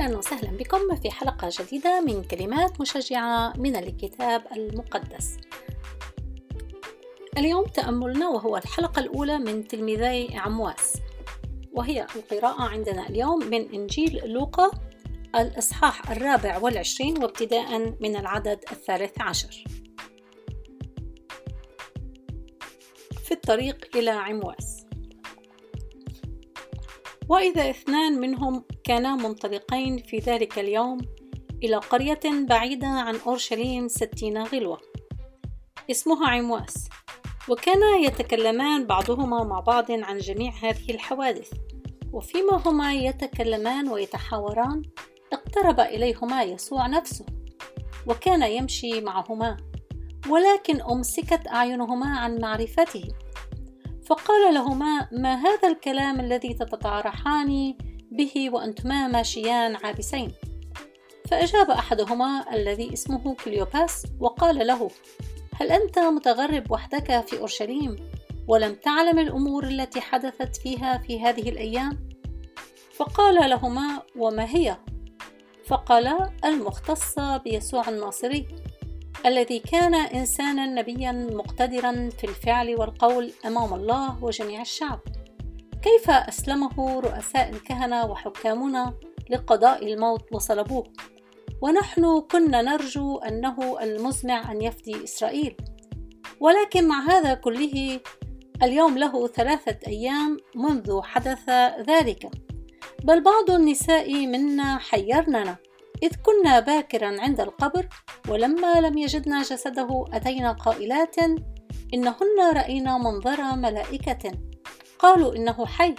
أهلا 0.00 0.18
وسهلا 0.18 0.50
بكم 0.50 0.96
في 0.96 1.10
حلقة 1.10 1.50
جديدة 1.60 2.00
من 2.00 2.24
كلمات 2.24 2.80
مشجعة 2.80 3.52
من 3.56 3.76
الكتاب 3.76 4.42
المقدس. 4.52 5.36
اليوم 7.36 7.64
تأملنا 7.64 8.28
وهو 8.28 8.56
الحلقة 8.56 9.00
الأولى 9.00 9.38
من 9.38 9.66
تلميذي 9.66 10.36
عمواس، 10.36 10.96
وهي 11.72 12.06
القراءة 12.16 12.62
عندنا 12.62 13.08
اليوم 13.08 13.38
من 13.50 13.74
إنجيل 13.74 14.20
لوقا 14.24 14.70
الإصحاح 15.34 16.10
الرابع 16.10 16.58
والعشرين 16.58 17.22
وابتداء 17.22 17.96
من 18.00 18.16
العدد 18.16 18.64
الثالث 18.72 19.20
عشر. 19.20 19.64
في 23.24 23.32
الطريق 23.32 23.96
إلى 23.96 24.10
عمواس. 24.10 24.79
وإذا 27.30 27.70
اثنان 27.70 28.20
منهم 28.20 28.64
كانا 28.84 29.16
منطلقين 29.16 29.98
في 29.98 30.18
ذلك 30.18 30.58
اليوم 30.58 30.98
إلى 31.62 31.76
قرية 31.76 32.20
بعيدة 32.48 32.86
عن 32.86 33.16
أورشليم 33.26 33.88
ستين 33.88 34.38
غلوة. 34.38 34.80
اسمها 35.90 36.28
عمواس 36.28 36.88
وكانا 37.48 37.96
يتكلمان 37.96 38.86
بعضهما 38.86 39.44
مع 39.44 39.60
بعض 39.60 39.90
عن 39.90 40.18
جميع 40.18 40.52
هذه 40.62 40.90
الحوادث. 40.90 41.52
وفيما 42.12 42.62
هما 42.66 42.94
يتكلمان 42.94 43.88
ويتحاوران 43.88 44.82
اقترب 45.32 45.80
إليهما 45.80 46.42
يسوع 46.42 46.86
نفسه 46.86 47.26
وكان 48.06 48.42
يمشي 48.42 49.00
معهما 49.00 49.56
ولكن 50.28 50.80
أمسكت 50.82 51.48
أعينهما 51.48 52.18
عن 52.18 52.38
معرفته. 52.40 53.08
فقال 54.10 54.54
لهما 54.54 55.08
ما 55.12 55.34
هذا 55.34 55.68
الكلام 55.68 56.20
الذي 56.20 56.54
تتطارحان 56.54 57.74
به 58.10 58.50
وأنتما 58.52 59.08
ماشيان 59.08 59.76
عابسين 59.76 60.32
فأجاب 61.30 61.70
أحدهما 61.70 62.54
الذي 62.54 62.92
اسمه 62.92 63.34
كليوباس 63.44 64.06
وقال 64.20 64.66
له 64.66 64.90
هل 65.54 65.72
أنت 65.72 65.98
متغرب 65.98 66.70
وحدك 66.70 67.26
في 67.26 67.38
أورشليم 67.38 67.96
ولم 68.48 68.74
تعلم 68.74 69.18
الأمور 69.18 69.64
التي 69.64 70.00
حدثت 70.00 70.56
فيها 70.56 70.98
في 70.98 71.20
هذه 71.20 71.48
الأيام؟ 71.48 72.08
فقال 72.94 73.50
لهما 73.50 74.02
وما 74.16 74.44
هي؟ 74.44 74.76
فقال 75.66 76.30
المختصة 76.44 77.36
بيسوع 77.36 77.88
الناصري 77.88 78.46
الذي 79.26 79.58
كان 79.58 79.94
إنسانا 79.94 80.66
نبيا 80.66 81.12
مقتدرا 81.12 82.10
في 82.18 82.24
الفعل 82.24 82.74
والقول 82.80 83.32
أمام 83.46 83.74
الله 83.74 84.24
وجميع 84.24 84.60
الشعب. 84.60 85.00
كيف 85.82 86.10
أسلمه 86.10 87.00
رؤساء 87.00 87.50
الكهنة 87.50 88.06
وحكامنا 88.06 88.94
لقضاء 89.30 89.92
الموت 89.92 90.32
وصلبوه؟ 90.32 90.84
ونحن 91.62 92.20
كنا 92.20 92.62
نرجو 92.62 93.18
أنه 93.18 93.82
المزمع 93.82 94.52
أن 94.52 94.62
يفدي 94.62 95.04
إسرائيل. 95.04 95.56
ولكن 96.40 96.88
مع 96.88 97.00
هذا 97.08 97.34
كله 97.34 98.00
اليوم 98.62 98.98
له 98.98 99.26
ثلاثة 99.26 99.78
أيام 99.86 100.36
منذ 100.54 101.02
حدث 101.02 101.50
ذلك. 101.88 102.30
بل 103.04 103.22
بعض 103.22 103.50
النساء 103.50 104.26
منا 104.26 104.78
حيرننا. 104.78 105.56
إذ 106.02 106.10
كنا 106.22 106.60
باكرا 106.60 107.20
عند 107.20 107.40
القبر 107.40 107.88
ولما 108.28 108.80
لم 108.80 108.98
يجدنا 108.98 109.42
جسده 109.42 110.04
أتينا 110.12 110.52
قائلات 110.52 111.16
إنهن 111.94 112.38
رأينا 112.54 112.98
منظر 112.98 113.56
ملائكة. 113.56 114.32
قالوا 114.98 115.36
إنه 115.36 115.66
حي. 115.66 115.94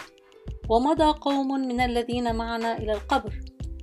ومضى 0.69 1.19
قوم 1.21 1.47
من 1.47 1.81
الذين 1.81 2.35
معنا 2.35 2.77
إلى 2.77 2.93
القبر 2.93 3.39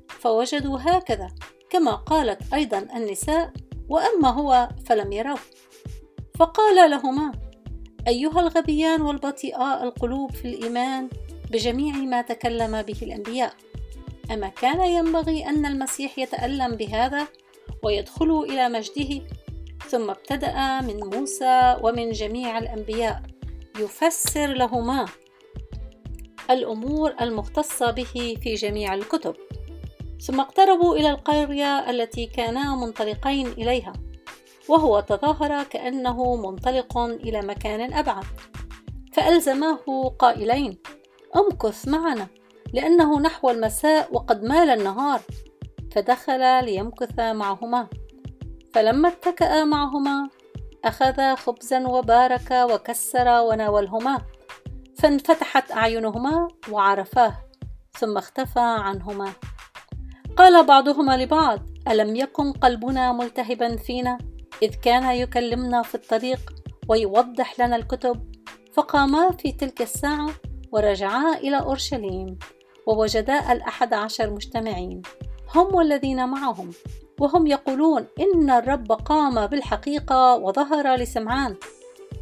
فوجدوا 0.09 0.79
هكذا 0.83 1.29
كما 1.71 1.95
قالت 1.95 2.55
أيضا 2.55 2.79
النساء 2.79 3.53
وأما 3.89 4.28
هو 4.28 4.69
فلم 4.87 5.12
يروه. 5.12 5.39
فقال 6.39 6.91
لهما 6.91 7.33
أيها 8.09 8.41
الغبيان 8.41 9.01
والبطيئاء 9.01 9.84
القلوب 9.84 10.33
في 10.33 10.49
الإيمان 10.49 11.09
بجميع 11.51 11.95
ما 11.95 12.23
تكلم 12.23 12.83
به 12.83 12.99
الأنبياء. 13.03 13.55
أما 14.31 14.49
كان 14.49 14.81
ينبغي 14.81 15.47
أن 15.47 15.66
المسيح 15.66 16.19
يتألم 16.19 16.77
بهذا 16.77 17.28
ويدخل 17.83 18.41
إلى 18.41 18.69
مجده 18.69 19.22
ثم 19.89 20.11
ابتدأ 20.11 20.81
من 20.81 21.00
موسى 21.00 21.77
ومن 21.83 22.11
جميع 22.11 22.59
الأنبياء 22.59 23.22
يفسر 23.78 24.47
لهما 24.47 25.06
الأمور 26.50 27.15
المختصة 27.21 27.91
به 27.91 28.37
في 28.43 28.55
جميع 28.55 28.94
الكتب. 28.94 29.34
ثم 30.21 30.41
اقتربوا 30.41 30.97
إلى 30.97 31.10
القرية 31.10 31.91
التي 31.91 32.27
كانا 32.27 32.77
منطلقين 32.77 33.47
إليها 33.47 33.93
وهو 34.69 35.00
تظاهر 35.00 35.62
كأنه 35.62 36.37
منطلق 36.37 36.99
إلى 36.99 37.43
مكان 37.43 37.93
أبعد 37.93 38.25
فألزماه 39.12 40.15
قائلين 40.19 40.78
امكث 41.37 41.89
معنا. 41.89 42.27
لأنه 42.75 43.21
نحو 43.21 43.51
المساء 43.51 44.09
وقد 44.12 44.43
مال 44.43 44.71
النهار 44.71 45.21
فدخل 45.93 46.65
ليمكث 46.65 47.19
معهما. 47.19 47.89
فلما 48.75 49.09
اتكأ 49.09 49.65
معهما 49.65 50.29
أخذ 50.84 51.34
خبزا 51.34 51.87
وبارك 51.89 52.51
وكسر 52.51 53.28
وناولهما 53.28 54.19
فانفتحت 54.99 55.73
أعينهما 55.73 56.49
وعرفاه 56.71 57.34
ثم 57.93 58.17
اختفى 58.17 58.61
عنهما. 58.61 59.33
قال 60.37 60.67
بعضهما 60.67 61.17
لبعض 61.17 61.61
ألم 61.89 62.17
يكن 62.17 62.53
قلبنا 62.53 63.12
ملتهبا 63.12 63.77
فينا؟ 63.77 64.19
إذ 64.62 64.75
كان 64.75 65.17
يكلمنا 65.17 65.83
في 65.83 65.95
الطريق 65.95 66.53
ويوضح 66.89 67.61
لنا 67.61 67.77
الكتب. 67.77 68.33
فقاما 68.73 69.33
في 69.33 69.53
تلك 69.53 69.83
الساعة 69.83 70.31
ورجعا 70.73 71.34
إلى 71.34 71.61
أورشليم. 71.61 72.39
ووجدا 72.88 73.53
الأحد 73.53 73.94
عشر 73.94 74.31
مجتمعين. 74.31 75.03
هم 75.54 75.75
والذين 75.75 76.28
معهم. 76.28 76.71
وهم 77.21 77.47
يقولون 77.47 78.06
إن 78.21 78.50
الرب 78.50 78.93
قام 78.93 79.47
بالحقيقة 79.47 80.34
وظهر 80.37 80.94
لسمعان. 80.94 81.56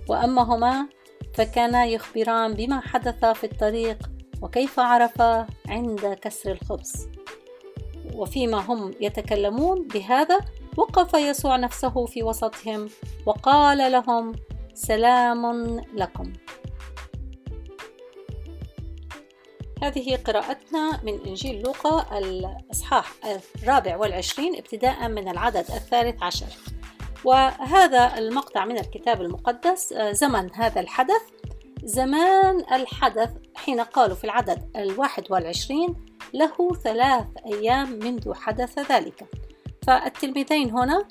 وأما 0.09 0.43
هما 0.43 0.89
فكانا 1.35 1.85
يخبران 1.85 2.55
بما 2.55 2.81
حدث 2.81 3.25
في 3.25 3.45
الطريق 3.45 3.99
وكيف 4.43 4.81
عرفا 4.81 5.47
عند 5.69 6.19
كسر 6.23 6.53
الخبز. 6.53 7.09
وفيما 8.15 8.59
هم 8.59 8.95
يتكلمون 9.01 9.83
بهذا 9.83 10.39
وقف 10.77 11.15
يسوع 11.15 11.57
نفسه 11.57 12.07
في 12.07 12.23
وسطهم 12.23 12.89
وقال 13.27 13.93
لهم 13.93 14.33
سلام 14.75 15.77
لكم. 15.95 16.33
هذه 19.83 20.17
قراءتنا 20.17 21.01
من 21.05 21.21
إنجيل 21.27 21.63
لوقا 21.63 22.19
الإصحاح 22.19 23.13
الرابع 23.63 23.97
والعشرين 23.97 24.57
ابتداء 24.57 25.09
من 25.09 25.29
العدد 25.29 25.57
الثالث 25.57 26.23
عشر. 26.23 26.47
وهذا 27.25 28.19
المقطع 28.19 28.65
من 28.65 28.79
الكتاب 28.79 29.21
المقدس 29.21 29.95
زمن 29.95 30.55
هذا 30.55 30.81
الحدث. 30.81 31.23
زمان 31.85 32.65
الحدث 32.73 33.31
حين 33.57 33.81
قالوا 33.81 34.17
في 34.17 34.25
العدد 34.25 34.71
الواحد 34.77 35.25
والعشرين 35.31 35.95
له 36.35 36.75
ثلاث 36.85 37.27
أيام 37.47 37.91
منذ 37.93 38.35
حدث 38.35 38.93
ذلك. 38.93 39.25
فالتلميذين 39.87 40.71
هنا 40.71 41.09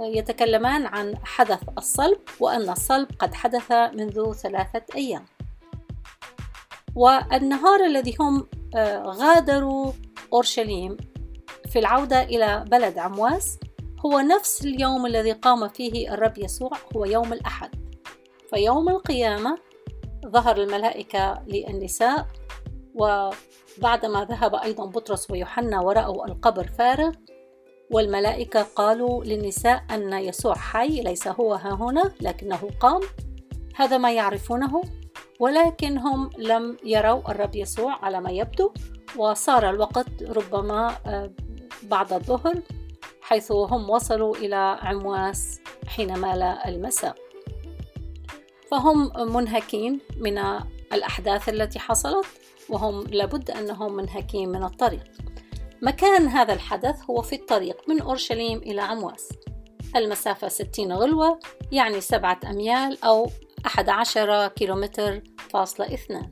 يتكلمان 0.00 0.86
عن 0.86 1.14
حدث 1.24 1.60
الصلب 1.78 2.18
وأن 2.40 2.70
الصلب 2.70 3.08
قد 3.18 3.34
حدث 3.34 3.72
منذ 3.72 4.32
ثلاثة 4.32 4.84
أيام. 4.94 5.24
والنهار 6.94 7.84
الذي 7.84 8.16
هم 8.20 8.46
غادروا 9.06 9.92
أورشليم 10.32 10.96
في 11.70 11.78
العودة 11.78 12.22
إلى 12.22 12.64
بلد 12.68 12.98
عمواس 12.98 13.58
هو 14.06 14.20
نفس 14.20 14.64
اليوم 14.64 15.06
الذي 15.06 15.32
قام 15.32 15.68
فيه 15.68 16.14
الرب 16.14 16.38
يسوع 16.38 16.70
هو 16.96 17.04
يوم 17.04 17.32
الأحد. 17.32 17.70
فيوم 18.50 18.88
القيامة 18.88 19.58
ظهر 20.26 20.56
الملائكة 20.56 21.42
للنساء 21.46 22.26
وبعدما 22.94 24.24
ذهب 24.24 24.54
أيضا 24.54 24.86
بطرس 24.86 25.30
ويوحنا 25.30 25.80
ورأوا 25.80 26.26
القبر 26.26 26.66
فارغ 26.78 27.12
والملائكة 27.90 28.62
قالوا 28.62 29.24
للنساء 29.24 29.84
أن 29.90 30.12
يسوع 30.12 30.54
حي 30.54 31.00
ليس 31.00 31.28
هو 31.28 31.54
ها 31.54 31.74
هنا 31.74 32.12
لكنه 32.20 32.70
قام. 32.80 33.00
هذا 33.76 33.98
ما 33.98 34.12
يعرفونه 34.12 34.82
ولكن 35.40 35.98
هم 35.98 36.30
لم 36.38 36.76
يروا 36.84 37.30
الرب 37.30 37.56
يسوع 37.56 38.04
على 38.04 38.20
ما 38.20 38.30
يبدو 38.30 38.72
وصار 39.16 39.70
الوقت 39.70 40.22
ربما 40.22 40.96
بعد 41.82 42.12
الظهر 42.12 42.62
حيث 43.22 43.52
هم 43.52 43.90
وصلوا 43.90 44.36
إلى 44.36 44.78
عمواس 44.82 45.60
حين 45.86 46.16
مال 46.18 46.42
المساء. 46.42 47.16
فهم 48.70 49.12
منهكين 49.36 50.00
من 50.16 50.38
الأحداث 50.92 51.48
التي 51.48 51.78
حصلت 51.78 52.26
وهم 52.68 53.02
لابد 53.02 53.50
أنهم 53.50 53.96
منهكين 53.96 54.48
من 54.48 54.64
الطريق. 54.64 55.04
مكان 55.82 56.28
هذا 56.28 56.52
الحدث 56.52 57.02
هو 57.10 57.22
في 57.22 57.34
الطريق 57.36 57.88
من 57.88 58.00
أورشليم 58.00 58.58
إلى 58.58 58.80
عمواس. 58.80 59.28
المسافة 59.96 60.48
60 60.48 60.92
غلوة 60.92 61.38
يعني 61.72 62.00
سبعة 62.00 62.40
أميال 62.50 63.04
أو 63.04 63.30
11 63.66 64.48
كيلومتر 64.48 65.22
فاصلة 65.50 65.94
اثنان. 65.94 66.30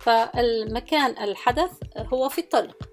فالمكان 0.00 1.24
الحدث 1.24 1.70
هو 1.96 2.28
في 2.28 2.40
الطريق. 2.40 2.88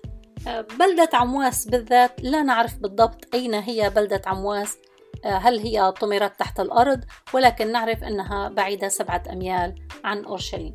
بلدة 0.79 1.09
عمواس 1.13 1.67
بالذات 1.67 2.23
لا 2.23 2.43
نعرف 2.43 2.77
بالضبط 2.77 3.35
أين 3.35 3.53
هي 3.53 3.89
بلدة 3.89 4.21
عمواس 4.25 4.77
هل 5.25 5.59
هي 5.59 5.91
طمرت 5.91 6.39
تحت 6.39 6.59
الأرض 6.59 7.03
ولكن 7.33 7.71
نعرف 7.71 8.03
أنها 8.03 8.49
بعيدة 8.49 8.87
سبعة 8.87 9.23
أميال 9.33 9.75
عن 10.03 10.25
أورشليم. 10.25 10.73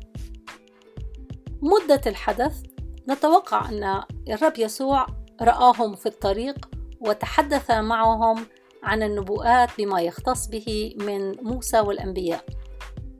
مدة 1.61 2.01
الحدث 2.07 2.63
نتوقع 3.09 3.69
أن 3.69 4.03
الرب 4.29 4.53
يسوع 4.57 5.07
رآهم 5.41 5.95
في 5.95 6.05
الطريق 6.05 6.69
وتحدث 6.99 7.71
معهم 7.71 8.45
عن 8.83 9.03
النبوءات 9.03 9.69
بما 9.77 10.01
يختص 10.01 10.47
به 10.47 10.95
من 10.99 11.43
موسى 11.43 11.79
والأنبياء. 11.79 12.45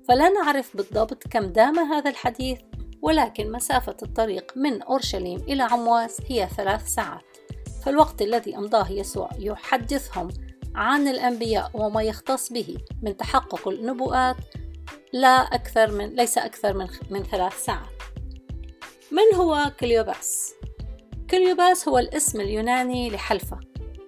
فلا 0.08 0.30
نعرف 0.30 0.78
بالضبط 0.78 1.28
كم 1.28 1.46
دام 1.46 1.80
هذا 1.80 2.10
الحديث 2.10 2.60
ولكن 3.02 3.52
مسافة 3.52 3.96
الطريق 4.04 4.54
من 4.56 4.82
أورشليم 4.82 5.40
إلى 5.40 5.64
عمواس 5.64 6.22
هي 6.28 6.48
ثلاث 6.58 6.88
ساعات 6.88 7.38
فالوقت 7.86 8.22
الذي 8.22 8.58
أمضاه 8.58 8.92
يسوع 8.92 9.30
يحدثهم 9.40 10.30
عن 10.76 11.08
الأنبياء 11.08 11.72
وما 11.74 12.02
يختص 12.02 12.54
به 12.54 12.78
من 13.02 13.18
تحقق 13.18 13.68
النبوءات 13.68 14.36
لا 15.14 15.38
أكثر 15.38 15.92
من 15.92 16.16
ليس 16.16 16.38
أكثر 16.38 16.74
من 16.74 16.88
من 17.10 17.24
ثلاث 17.24 17.66
ساعات. 17.66 17.88
من 19.12 19.38
هو 19.38 19.72
كليوباس؟ 19.80 20.54
كليوباس 21.30 21.88
هو 21.88 21.98
الاسم 21.98 22.42
اليوناني 22.42 23.10
لحلفة. 23.10 23.60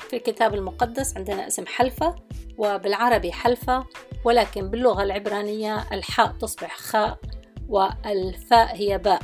في 0.10 0.16
الكتاب 0.16 0.54
المقدس 0.54 1.18
عندنا 1.18 1.48
اسم 1.48 1.66
حلفة 1.66 2.16
وبالعربي 2.58 3.32
حلفة 3.32 3.86
ولكن 4.28 4.70
باللغة 4.70 5.04
العبرانية 5.04 5.88
الحاء 5.92 6.28
تصبح 6.28 6.78
خاء 6.78 7.20
والفاء 7.70 8.76
هي 8.76 8.98
باء. 8.98 9.22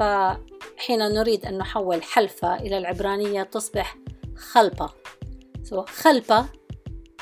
فحين 0.00 0.98
نريد 0.98 1.44
أن 1.46 1.58
نحول 1.58 2.02
حلفة 2.02 2.56
إلى 2.56 2.78
العبرانية 2.78 3.42
تصبح 3.42 3.96
خلبة. 4.36 4.88
خلبة 5.88 6.46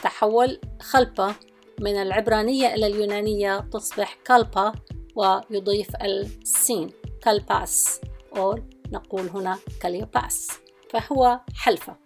تحول 0.03 0.61
خلبة 0.81 1.35
من 1.81 1.97
العبرانية 1.97 2.75
إلى 2.75 2.87
اليونانية 2.87 3.59
تصبح 3.59 4.19
كالبا 4.25 4.73
ويضيف 5.17 5.97
السين 6.03 6.91
كالباس 7.23 8.01
أو 8.37 8.59
نقول 8.93 9.29
هنا 9.29 9.59
كاليوباس 9.81 10.49
فهو 10.91 11.41
حلفة. 11.55 11.97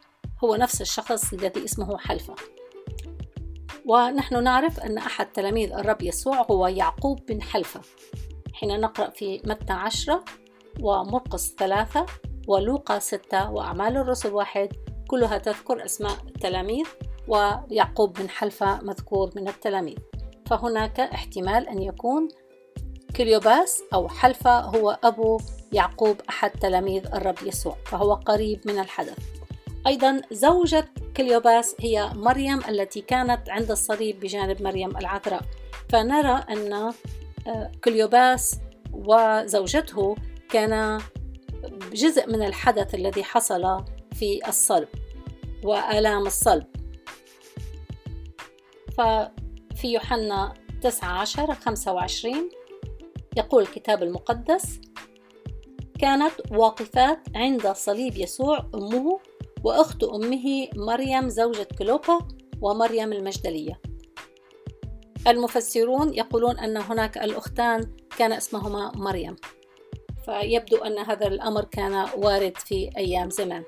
هو 0.44 0.56
نفس 0.56 0.81
الشخص 0.81 1.32
الذي 1.32 1.64
اسمه 1.64 1.99
حلفة. 1.99 2.34
ونحن 3.88 4.43
نعرف 4.43 4.81
أن 4.81 4.99
أحد 4.99 5.26
تلاميذ 5.26 5.73
الرب 5.73 6.02
يسوع 6.02 6.46
هو 6.50 6.67
يعقوب 6.67 7.26
بن 7.26 7.43
حلفة. 7.43 7.81
حين 8.52 8.81
نقرأ 8.81 9.11
في 9.11 9.43
متى 9.44 9.73
عشرة 9.73 10.25
ومرقس 10.81 11.55
ثلاثة 11.58 12.06
ولوقا 12.49 12.99
ستة 12.99 13.50
وأعمال 13.50 13.96
الرسل 13.96 14.32
واحد 14.32 14.69
كلها 15.08 15.38
تذكر 15.38 15.85
أسماء 15.85 16.12
التلاميذ 16.26 16.87
ويعقوب 17.29 18.12
بن 18.12 18.29
حلفة 18.29 18.81
مذكور 18.82 19.31
من 19.37 19.49
التلاميذ. 19.49 19.96
فهناك 20.46 21.00
احتمال 21.00 21.69
أن 21.69 21.82
يكون 21.82 22.29
كليوباس 23.17 23.82
أو 23.94 24.08
حلفة 24.08 24.61
هو 24.61 24.99
أبو 25.05 25.41
يعقوب 25.73 26.20
أحد 26.29 26.50
تلاميذ 26.50 27.06
الرب 27.06 27.37
يسوع 27.43 27.76
فهو 27.87 28.14
قريب 28.14 28.61
من 28.64 28.79
الحدث. 28.79 29.19
أيضا 29.87 30.20
زوجة 30.32 30.88
كليوباس 31.19 31.76
هي 31.81 32.11
مريم 32.15 32.61
التي 32.69 33.00
كانت 33.00 33.50
عند 33.50 33.70
الصليب 33.70 34.20
بجانب 34.20 34.62
مريم 34.62 34.97
العذراء. 34.97 35.43
فنرى 35.88 36.44
أن 36.50 36.73
آه، 36.73 37.73
كليوباس 37.85 38.61
وزوجته 38.93 40.15
كان 40.50 41.00
جزء 41.93 42.26
من 42.26 42.43
الحدث 42.43 42.94
الذي 42.94 43.25
حصل 43.25 43.85
في 44.15 44.49
الصلب 44.49 44.88
وآلام 45.65 46.26
الصلب. 46.26 46.67
ففي 48.99 49.93
يوحنا 49.93 50.55
19 50.82 51.55
25 51.55 52.50
يقول 53.37 53.62
الكتاب 53.62 54.03
المقدس 54.03 54.81
كانت 56.00 56.32
واقفات 56.50 57.19
عند 57.35 57.73
صليب 57.73 58.17
يسوع 58.17 58.67
أمه 58.75 59.20
وأخت 59.64 60.05
أمه 60.05 60.69
مريم 60.76 61.28
زوجة 61.28 61.69
كلوبا 61.78 62.19
ومريم 62.60 63.12
المجدلية. 63.12 63.81
المفسرون 65.26 66.14
يقولون 66.14 66.58
أن 66.58 66.76
هناك 66.76 67.19
الأختان 67.19 67.96
كان 68.19 68.32
اسمهما 68.32 68.93
مريم. 68.96 69.37
فيبدو 70.25 70.76
أن 70.76 70.99
هذا 70.99 71.26
الأمر 71.26 71.64
كان 71.64 72.06
وارد 72.16 72.56
في 72.56 72.90
أيام 72.96 73.31
زمان. 73.31 73.64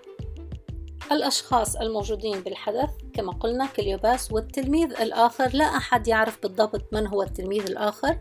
الأشخاص 1.12 1.76
الموجودين 1.76 2.40
بالحدث 2.40 2.90
كما 3.14 3.32
قلنا 3.32 3.66
كليوباس 3.66 4.32
والتلميذ 4.32 5.00
الآخر 5.00 5.50
لا 5.56 5.64
أحد 5.64 6.08
يعرف 6.08 6.42
بالضبط 6.42 6.82
من 6.92 7.06
هو 7.06 7.22
التلميذ 7.22 7.70
الآخر. 7.70 8.18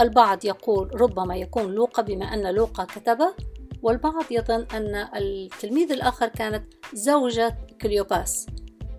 البعض 0.00 0.44
يقول 0.44 1.00
ربما 1.00 1.36
يكون 1.36 1.72
لوقا 1.72 2.02
بما 2.02 2.24
أن 2.24 2.54
لوقا 2.54 2.84
كتبه. 2.84 3.34
والبعض 3.84 4.24
يظن 4.30 4.66
أن 4.74 5.08
التلميذ 5.16 5.92
الآخر 5.92 6.28
كانت 6.28 6.64
زوجة 6.94 7.58
كليوباس. 7.82 8.46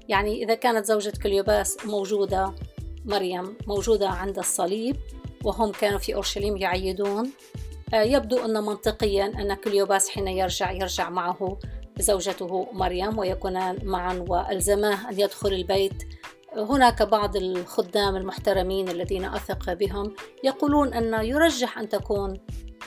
يعني 0.08 0.44
إذا 0.44 0.56
كانت 0.56 0.86
زوجة 0.86 1.14
كليوباس 1.24 1.78
موجودة 1.86 2.54
مريم 3.06 3.58
موجودة 3.68 4.10
عند 4.10 4.38
الصليب 4.38 4.96
وهم 5.44 5.72
كانوا 5.72 6.00
في 6.00 6.16
أورشليم 6.16 6.58
يعيدون 6.58 7.32
آه، 7.94 8.02
يبدو 8.02 8.46
أن 8.46 8.64
منطقيا 8.64 9.26
أن 9.26 9.54
كليوباس 9.54 10.10
حين 10.10 10.28
يرجع 10.28 10.72
يرجع 10.72 11.10
معه 11.10 11.60
زوجته 12.00 12.68
مريم 12.72 13.18
ويكونان 13.18 13.80
معا 13.84 14.26
وألزماه 14.30 15.10
أن 15.10 15.20
يدخل 15.20 15.54
البيت. 15.54 16.04
هناك 16.58 17.04
بعض 17.04 17.36
الخدام 17.36 18.16
المحترمين 18.16 18.90
الذين 18.90 19.26
أثق 19.26 19.74
بهم 19.74 20.14
يقولون 20.44 20.94
أن 20.94 21.26
يرجح 21.26 21.78
أن 21.80 21.90
تكون 21.90 22.40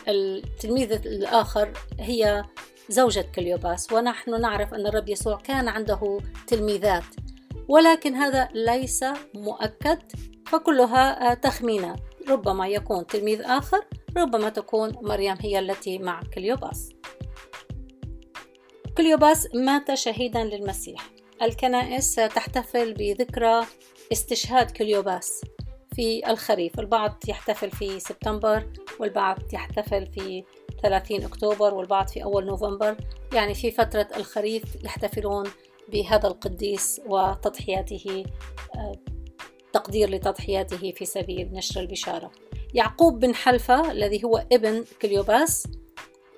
التلميذة 0.09 1.01
الآخر 1.07 1.73
هي 2.01 2.45
زوجة 2.89 3.27
كليوباس 3.35 3.93
ونحن 3.93 4.41
نعرف 4.41 4.75
أن 4.75 4.87
الرب 4.87 5.09
يسوع 5.09 5.37
كان 5.37 5.69
عنده 5.69 6.21
تلميذات 6.47 7.05
ولكن 7.69 8.15
هذا 8.15 8.49
ليس 8.55 9.05
مؤكد 9.35 9.99
فكلها 10.47 11.35
تخمينات 11.35 12.01
ربما 12.29 12.69
يكون 12.69 13.07
تلميذ 13.07 13.43
آخر 13.43 13.85
ربما 14.17 14.49
تكون 14.49 14.93
مريم 15.03 15.37
هي 15.41 15.59
التي 15.59 15.99
مع 15.99 16.21
كليوباس. 16.35 16.93
كليوباس 18.97 19.49
مات 19.55 19.95
شهيدا 19.95 20.45
للمسيح. 20.45 21.11
الكنائس 21.43 22.15
تحتفل 22.15 22.95
بذكرى 22.95 23.67
استشهاد 24.13 24.71
كليوباس. 24.71 25.41
في 25.99 26.31
الخريف 26.31 26.81
البعض 26.81 27.15
يحتفل 27.29 27.71
في 27.71 28.01
سبتمبر 28.01 28.67
والبعض 29.01 29.39
يحتفل 29.53 30.07
في 30.07 30.45
30 30.83 31.23
أكتوبر 31.23 31.75
والبعض 31.75 32.09
في 32.09 32.25
أول 32.25 32.47
نوفمبر. 32.47 32.97
يعني 33.33 33.55
في 33.55 33.71
فترة 33.71 34.09
الخريف 34.17 34.85
يحتفلون 34.85 35.45
بهذا 35.89 36.29
القديس 36.29 37.01
وتضحياته 37.07 38.25
آه، 38.75 38.93
تقدير 39.73 40.11
لتضحياته 40.11 40.93
في 40.93 41.05
سبيل 41.05 41.53
نشر 41.53 41.81
البشارة. 41.81 42.31
يعقوب 42.75 43.19
بن 43.19 43.35
حلفة 43.35 43.91
الذي 43.91 44.25
هو 44.25 44.47
ابن 44.53 44.85
كليوباس 45.03 45.67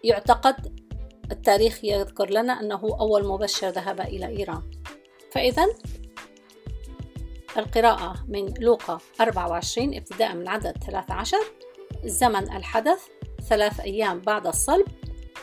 يعتقد 0.04 0.80
التاريخ 1.32 1.84
يذكر 1.84 2.30
لنا 2.30 2.60
أنه 2.60 2.96
أول 3.00 3.26
مبشر 3.26 3.68
ذهب 3.68 4.00
إلى 4.00 4.26
إيران. 4.26 4.70
فإذا 5.32 5.66
القراءة 7.56 8.14
من 8.28 8.54
لوقا 8.60 8.98
24 9.20 9.94
ابتداء 9.94 10.34
من 10.34 10.48
عدد 10.48 10.76
13 10.86 11.36
زمن 12.04 12.56
الحدث 12.56 13.00
ثلاث 13.48 13.80
أيام 13.80 14.20
بعد 14.20 14.46
الصلب 14.46 14.86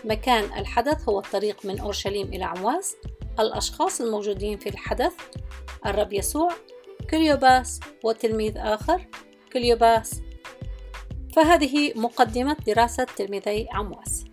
مكان 0.05 0.43
الحدث 0.59 1.09
هو 1.09 1.19
الطريق 1.19 1.65
من 1.65 1.79
أورشليم 1.79 2.27
إلى 2.27 2.43
عمواس 2.43 2.95
الأشخاص 3.39 4.01
الموجودين 4.01 4.57
في 4.57 4.69
الحدث 4.69 5.13
الرب 5.85 6.13
يسوع 6.13 6.51
كليوباس 7.09 7.79
وتلميذ 8.03 8.57
آخر 8.57 9.07
كليوباس. 9.53 10.21
فهذه 11.35 11.93
مقدمة 11.95 12.57
دراسة 12.67 13.03
تلميذي 13.03 13.67
عمواس. 13.71 14.25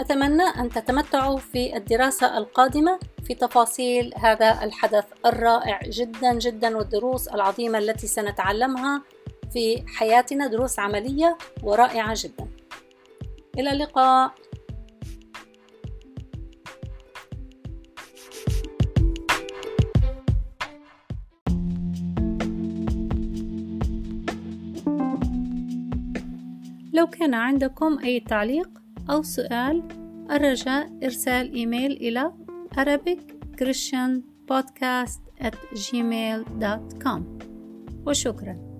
أتمنى 0.00 0.42
أن 0.42 0.70
تتمتعوا 0.70 1.38
في 1.38 1.76
الدراسة 1.76 2.38
القادمة 2.38 2.98
في 3.24 3.34
تفاصيل 3.34 4.12
هذا 4.16 4.64
الحدث 4.64 5.04
الرائع 5.26 5.80
جدا 5.88 6.38
جدا 6.38 6.76
والدروس 6.76 7.28
العظيمة 7.28 7.78
التي 7.78 8.06
سنتعلمها 8.06 9.02
في 9.52 9.84
حياتنا 9.86 10.46
دروس 10.46 10.78
عملية 10.78 11.38
ورائعة 11.62 12.14
جدا. 12.16 12.48
إلى 13.58 13.72
اللقاء. 13.72 14.34
لو 26.92 27.06
كان 27.06 27.34
عندكم 27.34 27.98
أي 28.04 28.20
تعليق 28.20 28.83
أو 29.10 29.22
سؤال 29.22 29.82
الرجاء 30.30 30.98
إرسال 31.04 31.52
إيميل 31.54 31.92
إلى 31.92 32.32
Arabic 32.76 33.20
Christian 33.60 34.22
Podcast 34.50 35.20
at 35.40 35.54
gmail.com 35.74 37.20
وشكرا 38.06 38.73